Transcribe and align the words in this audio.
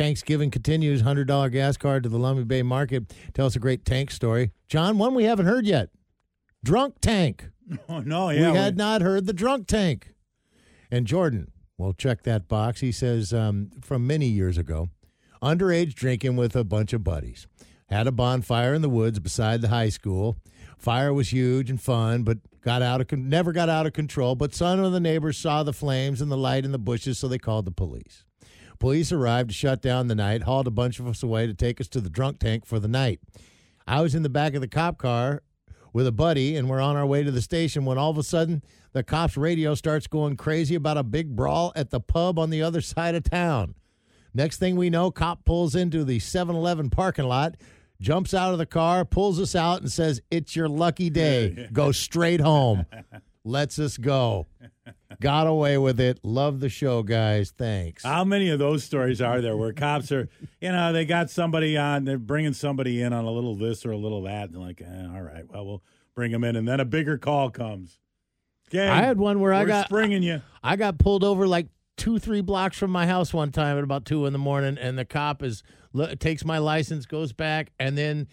Tanksgiving 0.00 0.50
continues. 0.50 1.02
Hundred 1.02 1.28
dollar 1.28 1.50
gas 1.50 1.76
card 1.76 2.04
to 2.04 2.08
the 2.08 2.16
Lummi 2.16 2.48
Bay 2.48 2.62
Market. 2.62 3.12
Tell 3.34 3.44
us 3.44 3.54
a 3.54 3.58
great 3.58 3.84
tank 3.84 4.10
story, 4.10 4.50
John. 4.66 4.96
One 4.96 5.14
we 5.14 5.24
haven't 5.24 5.44
heard 5.44 5.66
yet. 5.66 5.90
Drunk 6.64 6.94
tank. 7.02 7.48
Oh 7.88 8.00
no, 8.00 8.30
yeah. 8.30 8.50
we 8.50 8.56
had 8.56 8.76
not 8.76 9.00
heard 9.00 9.26
the 9.26 9.32
drunk 9.32 9.68
tank. 9.68 10.14
And 10.90 11.06
Jordan, 11.06 11.52
well, 11.78 11.92
check 11.92 12.24
that 12.24 12.48
box. 12.48 12.80
He 12.80 12.90
says 12.90 13.32
um, 13.32 13.70
from 13.80 14.08
many 14.08 14.26
years 14.26 14.58
ago, 14.58 14.88
underage 15.40 15.94
drinking 15.94 16.34
with 16.34 16.56
a 16.56 16.64
bunch 16.64 16.92
of 16.92 17.04
buddies. 17.04 17.46
Had 17.88 18.08
a 18.08 18.12
bonfire 18.12 18.74
in 18.74 18.82
the 18.82 18.88
woods 18.88 19.20
beside 19.20 19.60
the 19.60 19.68
high 19.68 19.90
school. 19.90 20.36
Fire 20.78 21.12
was 21.14 21.32
huge 21.32 21.70
and 21.70 21.80
fun, 21.80 22.24
but 22.24 22.38
got 22.62 22.82
out 22.82 23.00
of 23.00 23.06
con- 23.06 23.28
never 23.28 23.52
got 23.52 23.68
out 23.68 23.86
of 23.86 23.92
control. 23.92 24.34
But 24.34 24.52
some 24.52 24.80
of 24.80 24.92
the 24.92 24.98
neighbors 24.98 25.38
saw 25.38 25.62
the 25.62 25.72
flames 25.72 26.20
and 26.20 26.32
the 26.32 26.36
light 26.36 26.64
in 26.64 26.72
the 26.72 26.78
bushes, 26.78 27.18
so 27.18 27.28
they 27.28 27.38
called 27.38 27.66
the 27.66 27.70
police. 27.70 28.24
Police 28.80 29.12
arrived 29.12 29.50
to 29.50 29.54
shut 29.54 29.82
down 29.82 30.08
the 30.08 30.14
night, 30.14 30.42
hauled 30.42 30.66
a 30.66 30.70
bunch 30.70 30.98
of 30.98 31.06
us 31.06 31.22
away 31.22 31.46
to 31.46 31.52
take 31.52 31.80
us 31.82 31.88
to 31.88 32.00
the 32.00 32.08
drunk 32.08 32.40
tank 32.40 32.64
for 32.64 32.80
the 32.80 32.88
night. 32.88 33.20
I 33.86 34.00
was 34.00 34.14
in 34.14 34.22
the 34.22 34.30
back 34.30 34.54
of 34.54 34.62
the 34.62 34.68
cop 34.68 34.96
car 34.96 35.42
with 35.92 36.06
a 36.06 36.12
buddy, 36.12 36.56
and 36.56 36.68
we're 36.68 36.80
on 36.80 36.96
our 36.96 37.04
way 37.04 37.22
to 37.22 37.30
the 37.30 37.42
station 37.42 37.84
when 37.84 37.98
all 37.98 38.10
of 38.10 38.16
a 38.16 38.22
sudden 38.22 38.62
the 38.92 39.02
cops' 39.02 39.36
radio 39.36 39.74
starts 39.74 40.06
going 40.06 40.36
crazy 40.36 40.74
about 40.74 40.96
a 40.96 41.02
big 41.02 41.36
brawl 41.36 41.72
at 41.76 41.90
the 41.90 42.00
pub 42.00 42.38
on 42.38 42.48
the 42.48 42.62
other 42.62 42.80
side 42.80 43.14
of 43.14 43.22
town. 43.22 43.74
Next 44.32 44.56
thing 44.56 44.76
we 44.76 44.88
know, 44.88 45.10
cop 45.10 45.44
pulls 45.44 45.74
into 45.74 46.02
the 46.02 46.18
7 46.18 46.56
Eleven 46.56 46.88
parking 46.88 47.26
lot, 47.26 47.56
jumps 48.00 48.32
out 48.32 48.52
of 48.52 48.58
the 48.58 48.66
car, 48.66 49.04
pulls 49.04 49.38
us 49.38 49.54
out, 49.54 49.82
and 49.82 49.92
says, 49.92 50.22
It's 50.30 50.56
your 50.56 50.68
lucky 50.68 51.10
day. 51.10 51.68
Go 51.72 51.92
straight 51.92 52.40
home. 52.40 52.86
Lets 53.44 53.78
us 53.78 53.96
go. 53.96 54.46
Got 55.20 55.46
away 55.46 55.76
with 55.76 56.00
it. 56.00 56.18
Love 56.22 56.60
the 56.60 56.70
show, 56.70 57.02
guys. 57.02 57.52
Thanks. 57.56 58.04
How 58.04 58.24
many 58.24 58.48
of 58.48 58.58
those 58.58 58.84
stories 58.84 59.20
are 59.20 59.42
there 59.42 59.54
where 59.54 59.72
cops 59.72 60.10
are, 60.12 60.30
you 60.62 60.72
know, 60.72 60.94
they 60.94 61.04
got 61.04 61.28
somebody 61.28 61.76
on, 61.76 62.04
they're 62.04 62.18
bringing 62.18 62.54
somebody 62.54 63.02
in 63.02 63.12
on 63.12 63.26
a 63.26 63.30
little 63.30 63.54
this 63.54 63.84
or 63.84 63.90
a 63.90 63.98
little 63.98 64.22
that, 64.22 64.44
and 64.44 64.54
they're 64.54 64.62
like, 64.62 64.80
eh, 64.80 65.06
all 65.14 65.20
right, 65.20 65.44
well, 65.48 65.66
we'll 65.66 65.82
bring 66.14 66.32
them 66.32 66.42
in, 66.42 66.56
and 66.56 66.66
then 66.66 66.80
a 66.80 66.86
bigger 66.86 67.18
call 67.18 67.50
comes. 67.50 67.98
Okay, 68.68 68.88
I 68.88 69.02
had 69.02 69.18
one 69.18 69.40
where 69.40 69.52
I 69.52 69.64
got 69.64 69.86
springing 69.86 70.22
you. 70.22 70.40
I 70.62 70.76
got 70.76 70.96
pulled 70.96 71.22
over 71.24 71.46
like 71.46 71.66
two, 71.96 72.18
three 72.18 72.40
blocks 72.40 72.78
from 72.78 72.90
my 72.90 73.06
house 73.06 73.34
one 73.34 73.52
time 73.52 73.76
at 73.76 73.84
about 73.84 74.06
two 74.06 74.24
in 74.24 74.32
the 74.32 74.38
morning, 74.38 74.78
and 74.78 74.98
the 74.98 75.04
cop 75.04 75.42
is 75.42 75.62
takes 76.18 76.44
my 76.46 76.56
license, 76.58 77.04
goes 77.04 77.34
back, 77.34 77.72
and 77.78 77.98
then, 77.98 78.26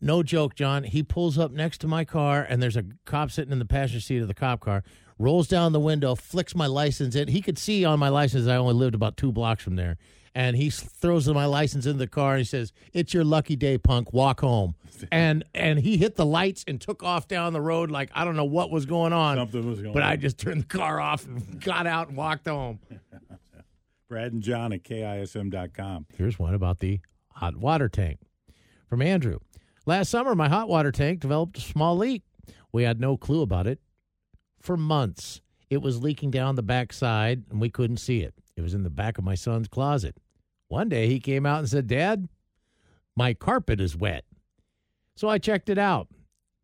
no 0.00 0.24
joke, 0.24 0.56
John, 0.56 0.82
he 0.82 1.04
pulls 1.04 1.38
up 1.38 1.52
next 1.52 1.78
to 1.82 1.86
my 1.86 2.04
car, 2.04 2.44
and 2.48 2.60
there's 2.60 2.76
a 2.76 2.84
cop 3.04 3.30
sitting 3.30 3.52
in 3.52 3.60
the 3.60 3.64
passenger 3.64 4.00
seat 4.00 4.18
of 4.22 4.28
the 4.28 4.34
cop 4.34 4.58
car. 4.58 4.82
Rolls 5.22 5.46
down 5.46 5.70
the 5.70 5.78
window, 5.78 6.16
flicks 6.16 6.52
my 6.52 6.66
license 6.66 7.14
in. 7.14 7.28
He 7.28 7.42
could 7.42 7.56
see 7.56 7.84
on 7.84 8.00
my 8.00 8.08
license 8.08 8.48
I 8.48 8.56
only 8.56 8.74
lived 8.74 8.96
about 8.96 9.16
two 9.16 9.30
blocks 9.30 9.62
from 9.62 9.76
there, 9.76 9.96
and 10.34 10.56
he 10.56 10.68
throws 10.68 11.28
my 11.28 11.46
license 11.46 11.86
in 11.86 11.98
the 11.98 12.08
car. 12.08 12.32
and 12.32 12.38
He 12.40 12.44
says, 12.44 12.72
"It's 12.92 13.14
your 13.14 13.22
lucky 13.22 13.54
day, 13.54 13.78
punk. 13.78 14.12
Walk 14.12 14.40
home." 14.40 14.74
and 15.12 15.44
and 15.54 15.78
he 15.78 15.96
hit 15.96 16.16
the 16.16 16.26
lights 16.26 16.64
and 16.66 16.80
took 16.80 17.04
off 17.04 17.28
down 17.28 17.52
the 17.52 17.60
road 17.60 17.88
like 17.88 18.10
I 18.16 18.24
don't 18.24 18.34
know 18.34 18.44
what 18.44 18.72
was 18.72 18.84
going 18.84 19.12
on. 19.12 19.36
Something 19.36 19.64
was 19.64 19.80
going 19.80 19.94
But 19.94 20.02
on. 20.02 20.08
I 20.08 20.16
just 20.16 20.38
turned 20.38 20.62
the 20.62 20.66
car 20.66 21.00
off 21.00 21.24
and 21.24 21.60
got 21.64 21.86
out 21.86 22.08
and 22.08 22.16
walked 22.16 22.48
home. 22.48 22.80
Brad 24.08 24.32
and 24.32 24.42
John 24.42 24.72
at 24.72 24.82
KISM.com. 24.82 26.06
Here's 26.18 26.36
one 26.36 26.52
about 26.52 26.80
the 26.80 26.98
hot 27.30 27.56
water 27.56 27.88
tank 27.88 28.18
from 28.88 29.00
Andrew. 29.00 29.38
Last 29.86 30.10
summer, 30.10 30.34
my 30.34 30.48
hot 30.48 30.68
water 30.68 30.90
tank 30.90 31.20
developed 31.20 31.58
a 31.58 31.60
small 31.60 31.96
leak. 31.96 32.22
We 32.72 32.82
had 32.82 33.00
no 33.00 33.16
clue 33.16 33.42
about 33.42 33.68
it 33.68 33.78
for 34.62 34.76
months. 34.76 35.40
It 35.68 35.82
was 35.82 36.02
leaking 36.02 36.30
down 36.30 36.54
the 36.54 36.62
back 36.62 36.92
side, 36.92 37.44
and 37.50 37.60
we 37.60 37.70
couldn't 37.70 37.96
see 37.96 38.20
it. 38.20 38.34
It 38.56 38.62
was 38.62 38.74
in 38.74 38.82
the 38.82 38.90
back 38.90 39.18
of 39.18 39.24
my 39.24 39.34
son's 39.34 39.68
closet. 39.68 40.16
One 40.68 40.88
day, 40.88 41.06
he 41.06 41.20
came 41.20 41.46
out 41.46 41.60
and 41.60 41.68
said, 41.68 41.86
Dad, 41.86 42.28
my 43.16 43.34
carpet 43.34 43.80
is 43.80 43.96
wet. 43.96 44.24
So 45.16 45.28
I 45.28 45.38
checked 45.38 45.68
it 45.68 45.78
out. 45.78 46.08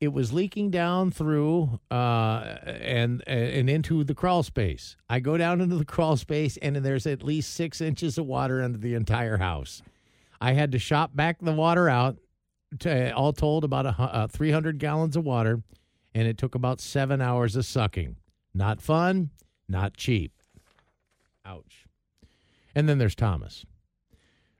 It 0.00 0.12
was 0.12 0.32
leaking 0.32 0.70
down 0.70 1.10
through 1.10 1.80
uh, 1.90 2.56
and 2.64 3.26
and 3.26 3.68
into 3.68 4.04
the 4.04 4.14
crawl 4.14 4.44
space. 4.44 4.96
I 5.08 5.18
go 5.18 5.36
down 5.36 5.60
into 5.60 5.76
the 5.76 5.84
crawl 5.84 6.16
space, 6.16 6.56
and 6.58 6.76
there's 6.76 7.06
at 7.06 7.24
least 7.24 7.52
six 7.52 7.80
inches 7.80 8.16
of 8.16 8.26
water 8.26 8.62
under 8.62 8.78
the 8.78 8.94
entire 8.94 9.38
house. 9.38 9.82
I 10.40 10.52
had 10.52 10.70
to 10.72 10.78
shop 10.78 11.16
back 11.16 11.38
the 11.40 11.52
water 11.52 11.88
out, 11.88 12.16
to, 12.80 13.12
all 13.12 13.32
told 13.32 13.64
about 13.64 13.86
a, 13.86 14.00
uh, 14.00 14.26
300 14.28 14.78
gallons 14.78 15.16
of 15.16 15.24
water, 15.24 15.62
and 16.18 16.26
it 16.26 16.36
took 16.36 16.56
about 16.56 16.80
seven 16.80 17.20
hours 17.20 17.54
of 17.54 17.64
sucking. 17.64 18.16
Not 18.52 18.80
fun, 18.82 19.30
not 19.68 19.96
cheap. 19.96 20.32
Ouch. 21.44 21.86
And 22.74 22.88
then 22.88 22.98
there's 22.98 23.14
Thomas. 23.14 23.64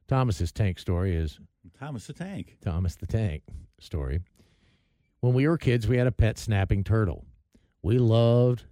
Thomas's 0.06 0.52
tank 0.52 0.78
story 0.78 1.16
is 1.16 1.40
Thomas 1.76 2.06
the 2.06 2.12
Tank. 2.12 2.58
Thomas 2.64 2.94
the 2.94 3.08
Tank 3.08 3.42
story. 3.80 4.20
When 5.18 5.34
we 5.34 5.48
were 5.48 5.58
kids, 5.58 5.88
we 5.88 5.96
had 5.96 6.06
a 6.06 6.12
pet 6.12 6.38
snapping 6.38 6.84
turtle. 6.84 7.24
We 7.82 7.98
loved 7.98 8.62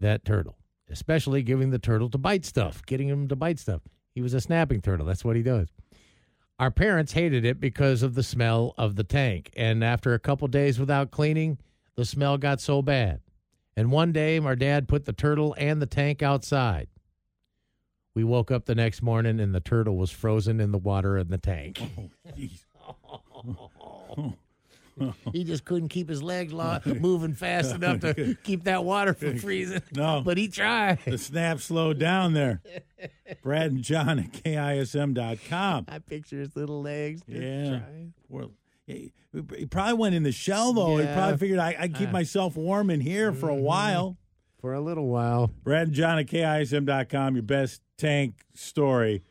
that 0.00 0.24
turtle, 0.24 0.56
especially 0.88 1.42
giving 1.42 1.68
the 1.68 1.78
turtle 1.78 2.08
to 2.08 2.16
bite 2.16 2.46
stuff, 2.46 2.80
getting 2.86 3.08
him 3.08 3.28
to 3.28 3.36
bite 3.36 3.58
stuff. 3.58 3.82
He 4.14 4.22
was 4.22 4.32
a 4.32 4.40
snapping 4.40 4.80
turtle. 4.80 5.04
That's 5.04 5.26
what 5.26 5.36
he 5.36 5.42
does. 5.42 5.68
Our 6.58 6.70
parents 6.70 7.12
hated 7.12 7.44
it 7.44 7.60
because 7.60 8.02
of 8.02 8.14
the 8.14 8.22
smell 8.22 8.74
of 8.78 8.96
the 8.96 9.04
tank. 9.04 9.50
And 9.58 9.84
after 9.84 10.14
a 10.14 10.18
couple 10.18 10.48
days 10.48 10.80
without 10.80 11.10
cleaning, 11.10 11.58
the 12.00 12.06
smell 12.06 12.38
got 12.38 12.60
so 12.60 12.80
bad. 12.82 13.20
And 13.76 13.90
one 13.92 14.10
day, 14.12 14.38
our 14.38 14.56
dad 14.56 14.88
put 14.88 15.04
the 15.04 15.12
turtle 15.12 15.54
and 15.58 15.80
the 15.82 15.86
tank 15.86 16.22
outside. 16.22 16.88
We 18.14 18.24
woke 18.24 18.50
up 18.50 18.64
the 18.64 18.74
next 18.74 19.02
morning 19.02 19.38
and 19.38 19.54
the 19.54 19.60
turtle 19.60 19.96
was 19.96 20.10
frozen 20.10 20.60
in 20.60 20.72
the 20.72 20.78
water 20.78 21.16
in 21.18 21.28
the 21.28 21.38
tank. 21.38 21.80
Oh, 22.22 22.34
jeez. 22.36 24.34
He 25.32 25.44
just 25.44 25.64
couldn't 25.64 25.88
keep 25.88 26.10
his 26.10 26.22
legs 26.22 26.52
lo- 26.52 26.78
moving 26.84 27.32
fast 27.32 27.74
enough 27.74 28.00
to 28.00 28.36
keep 28.42 28.64
that 28.64 28.84
water 28.84 29.14
from 29.14 29.38
freezing. 29.38 29.80
No. 29.94 30.20
But 30.22 30.36
he 30.36 30.48
tried. 30.48 30.98
The 31.06 31.16
snap 31.16 31.60
slowed 31.60 31.98
down 31.98 32.34
there. 32.34 32.60
Brad 33.42 33.70
and 33.70 33.82
John 33.82 34.18
at 34.18 34.32
KISM.com. 34.32 35.86
I 35.88 35.98
picture 36.00 36.38
his 36.40 36.54
little 36.54 36.82
legs. 36.82 37.22
just 37.26 37.40
Yeah. 37.40 37.68
trying. 37.78 38.12
Well, 38.28 38.50
he 38.86 39.12
he 39.56 39.66
probably 39.66 39.94
went 39.94 40.14
in 40.14 40.22
the 40.24 40.32
shell, 40.32 40.72
though. 40.72 40.96
He 40.96 41.06
probably 41.06 41.36
figured 41.38 41.58
I, 41.60 41.76
I'd 41.78 41.94
keep 41.94 42.08
Uh. 42.08 42.12
myself 42.12 42.56
warm 42.56 42.90
in 42.90 43.00
here 43.00 43.32
for 43.32 43.48
a 43.48 43.54
while. 43.54 44.16
For 44.60 44.74
a 44.74 44.80
little 44.80 45.06
while. 45.08 45.50
Brad 45.62 45.86
and 45.88 45.92
John 45.94 46.18
at 46.18 46.26
KISM.com, 46.26 47.34
your 47.34 47.42
best 47.42 47.80
tank 47.96 48.44
story 48.54 49.22